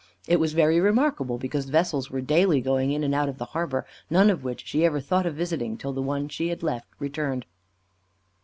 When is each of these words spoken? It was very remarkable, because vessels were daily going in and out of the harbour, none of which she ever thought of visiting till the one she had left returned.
It 0.27 0.39
was 0.39 0.53
very 0.53 0.79
remarkable, 0.79 1.37
because 1.37 1.69
vessels 1.69 2.09
were 2.09 2.21
daily 2.21 2.59
going 2.59 2.89
in 2.91 3.03
and 3.03 3.13
out 3.13 3.29
of 3.29 3.37
the 3.37 3.45
harbour, 3.53 3.85
none 4.09 4.31
of 4.31 4.43
which 4.43 4.65
she 4.65 4.83
ever 4.83 4.99
thought 4.99 5.27
of 5.27 5.35
visiting 5.35 5.77
till 5.77 5.93
the 5.93 6.01
one 6.01 6.27
she 6.27 6.47
had 6.47 6.63
left 6.63 6.87
returned. 6.97 7.45